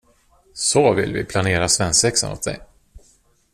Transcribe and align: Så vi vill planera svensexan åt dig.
Så 0.53 0.93
vi 0.93 1.01
vill 1.11 1.25
planera 1.25 1.67
svensexan 1.69 2.31
åt 2.31 2.43
dig. 2.43 2.59